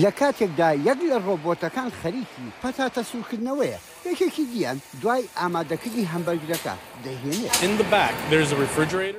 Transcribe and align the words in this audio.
لە 0.00 0.10
کاتێکدا 0.20 0.68
یەک 0.88 0.98
لە 1.10 1.16
ڕۆبۆتەکان 1.26 1.88
خەریکی 2.00 2.46
پەتاتە 2.62 3.02
سوکردنەوەیە 3.12 3.78
یەکێکی 4.10 4.44
دییان 4.52 4.78
دوای 5.02 5.22
ئامادەکردی 5.38 6.08
هەمبەرگەکە 6.12 6.74
دەهێنێت 7.04 7.54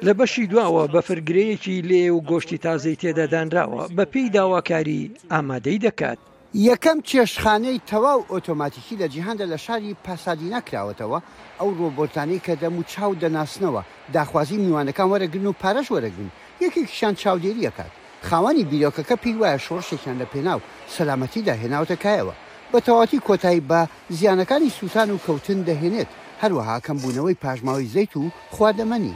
لە 0.07 0.13
بەشی 0.19 0.49
دواوە 0.51 0.83
بەفرگرەیەکی 0.93 1.75
لێ 1.89 2.03
و 2.15 2.19
گۆشتی 2.29 2.57
تازەی 2.65 2.99
تێدادانراوە 3.01 3.83
بە 3.97 4.03
پێی 4.13 4.29
داواکاری 4.37 5.01
ئامادەی 5.33 5.79
دەکات 5.87 6.19
یەکەم 6.69 6.97
چێشخانەی 7.09 7.81
تەواو 7.89 8.27
ئۆتۆماتیکی 8.33 8.95
لە 9.01 9.07
جیهاندا 9.13 9.45
لە 9.53 9.57
شاری 9.65 9.95
پاسادینا 10.05 10.59
کراوەتەوە 10.69 11.19
ئەو 11.59 11.69
ڕۆبۆتانی 11.79 12.39
کە 12.45 12.53
دەم 12.61 12.75
و 12.79 12.83
چاو 12.91 13.11
دەناسنەوە 13.21 13.81
داخوازی 14.15 14.57
میوانەکان 14.63 15.07
وەرەگرن 15.11 15.45
و 15.49 15.55
پارەش 15.63 15.87
وەرەگرن 15.93 16.29
یەکێکیشان 16.65 17.13
چاودێریەکات 17.21 17.93
خاوەنی 18.29 18.65
بیرۆکەکە 18.71 19.15
پێی 19.23 19.35
وایە 19.41 19.59
شۆڕشێکیان 19.65 20.17
لە 20.21 20.25
پێناو 20.33 20.61
سەلامەتیدا 20.95 21.53
هێناوتەکایەوە 21.61 22.33
بە 22.71 22.79
تەواتی 22.85 23.19
کۆتایی 23.27 23.65
بە 23.69 23.81
زیانەکانی 24.17 24.75
سووتان 24.77 25.09
و 25.11 25.21
کەوتن 25.25 25.59
دەهێنێت 25.67 26.09
هەروەها 26.41 26.77
کەم 26.85 26.97
بوونەوەی 27.01 27.39
پاژماوەی 27.43 27.91
زەیت 27.95 28.13
و 28.21 28.31
خوادەمەنی. 28.55 29.15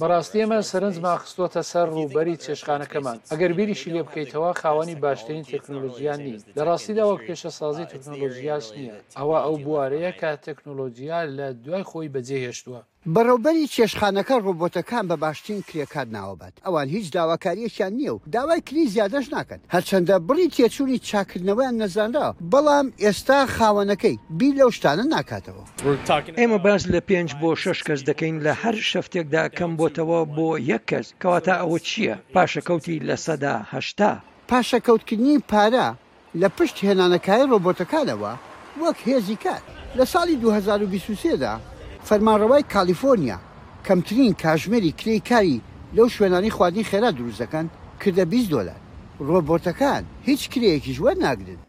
بەڕاستی 0.00 0.42
ئەمە 0.42 0.58
سەرنجمان 0.70 1.16
خستۆتە 1.22 1.62
سەر 1.72 1.86
ڕووبەری 1.96 2.40
چێشخانەکەمان 2.44 3.18
ئەگەر 3.32 3.52
بیریشی 3.58 3.92
لێ 3.94 4.02
بکەیتەوە 4.06 4.50
خاوەنی 4.60 4.94
باشترین 5.04 5.44
تەکنۆلۆژیان 5.52 6.20
نیز 6.26 6.42
لە 6.58 6.62
ڕاستیدا 6.68 7.04
وەک 7.10 7.20
پێشە 7.28 7.50
سازی 7.60 7.84
تەکنۆلۆژیاش 7.92 8.66
نییە 8.76 8.96
ئەوە 9.18 9.38
ئەو 9.44 9.54
بوارەیە 9.64 10.12
کە 10.20 10.30
تەکنۆلۆژیا 10.46 11.20
لە 11.38 11.46
دوای 11.64 11.84
خۆی 11.90 12.12
بەجێهێشتووە 12.14 12.80
بەڕێوبەری 13.14 13.68
چێشخانەکە 13.74 14.36
ڕۆبۆتەکان 14.44 15.04
بە 15.10 15.16
باشترین 15.22 15.62
کرێکات 15.68 16.08
ناوەبات 16.16 16.54
ئەوان 16.66 16.88
هیچ 16.94 17.06
داواکاریەکیان 17.16 17.92
نییە 17.98 18.12
و 18.14 18.18
داوای 18.34 18.60
کری 18.66 18.84
زیادەش 18.94 19.26
ناکەن 19.36 19.60
هەرچەندە 19.74 20.16
بڕی 20.28 20.48
تێچووی 20.54 20.98
چاکردنەوەیان 21.08 21.74
نەزانراوە 21.82 22.36
بەڵام 22.52 22.86
ئێستا 23.04 23.38
خاوەنەکەی 23.56 24.16
بی 24.38 24.50
لەو 24.58 24.70
شتانە 24.76 25.04
ناکاتەوە 25.14 25.64
ئێمە 26.40 26.58
باس 26.64 26.82
لە 26.92 27.00
پێنج 27.08 27.30
بۆ 27.40 27.50
شش 27.62 27.78
کەس 27.86 28.00
دەکەین 28.08 28.36
لە 28.46 28.52
هەر 28.62 28.76
شفتێکدا 28.90 29.42
کەم 29.58 29.72
بۆتەوە 29.80 30.20
بۆ 30.36 30.48
یەک 30.72 30.82
کەس 30.90 31.06
کەواتە 31.22 31.54
ئەوە 31.60 31.78
چییە 31.88 32.16
پاشەکەوتی 32.34 32.96
لە 33.08 33.16
سەداهشتا 33.26 34.12
پاشەکەوتکردنی 34.50 35.36
پارە 35.50 35.86
لە 36.40 36.48
پشت 36.56 36.76
هێنانەکای 36.86 37.42
ڕۆبۆتەکانەوە 37.50 38.32
وەک 38.82 38.98
هێزی 39.08 39.36
کات 39.44 39.64
لە 39.98 40.04
ساڵی 40.12 40.36
2023دا 41.30 41.54
فەرمانڕەوای 42.08 42.64
کالیفۆنیا 42.74 43.38
کەمترین 43.86 44.32
کاژمێری 44.42 44.92
کری 45.00 45.20
کاری 45.30 45.62
لەو 45.96 46.08
شوێنانی 46.14 46.54
خواردنی 46.56 46.88
خێرا 46.90 47.10
دروستەکەن 47.18 47.66
کردە 48.02 48.24
20 48.32 48.50
دلار 48.50 48.78
ڕۆبۆتەکان 49.26 50.02
هیچ 50.28 50.42
کرەیەکی 50.52 50.92
ژوە 50.98 51.12
ناگرن. 51.24 51.60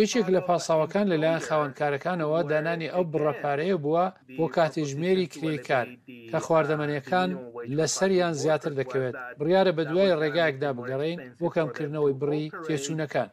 یەکێک 0.00 0.26
لە 0.34 0.40
پاساوەکان 0.46 1.06
لەلایەن 1.12 1.44
خاوەنکارەکانەوە 1.48 2.38
دانانی 2.50 2.92
ئەو 2.94 3.04
بڕەپارەیە 3.12 3.76
بووە 3.84 4.04
بۆ 4.38 4.46
کاتێژمێری 4.56 5.28
کرێکار 5.34 5.86
کە 6.30 6.38
خواردەمەنیەکان 6.46 7.30
لە 7.78 7.86
سەریان 7.96 8.32
زیاتر 8.42 8.72
دەکەوێت 8.80 9.14
بڕیارە 9.38 9.72
بە 9.76 9.82
دوای 9.90 10.16
ڕێگایەکدا 10.20 10.70
بگەڕین 10.78 11.18
بۆ 11.40 11.48
کەمکردنەوەی 11.54 12.14
بڕی 12.20 12.46
تێچوونەکان. 12.66 13.28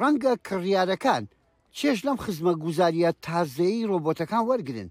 ڕەنگە 0.00 0.32
کڕیارەکان 0.48 1.24
چێش 1.78 1.98
لەم 2.06 2.18
خزمە 2.24 2.52
گوزاریە 2.64 3.10
تازەی 3.26 3.86
ڕۆبۆتەکان 3.90 4.44
وەرگن 4.50 4.88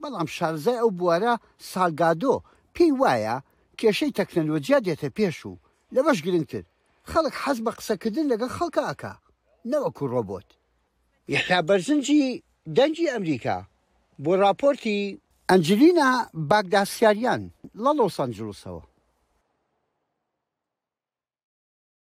بەڵام 0.00 0.28
شارزای 0.36 0.80
ئەو 0.80 0.90
بوارە 0.98 1.34
سالگادۆ 1.72 2.34
پێی 2.74 2.92
وایە 3.00 3.36
کێشەی 3.80 4.14
تەکنەلۆجییا 4.18 4.78
دێتە 4.86 5.08
پێش 5.16 5.38
و 5.50 5.52
لە 5.94 6.00
بەش 6.06 6.18
گرنگتر 6.26 6.64
خەڵک 7.10 7.34
حەز 7.42 7.58
بە 7.64 7.72
قسەکردن 7.78 8.26
لەگەڵ 8.32 8.50
خەڵکە 8.56 8.82
ئاکا 8.86 9.12
نەوەکو 9.70 10.04
ڕۆبۆت 10.12 10.48
یەخا 11.34 11.58
بەرزنجی 11.68 12.22
دەنجی 12.76 13.10
ئەمریکا 13.14 13.56
بۆ 14.24 14.32
راپۆرتی 14.44 15.00
ئەنجلینا 15.50 16.08
باگداسیاریان 16.50 17.42
لە 17.84 17.90
لۆس 17.98 18.16
ئەنجلوسەوە 18.22 18.82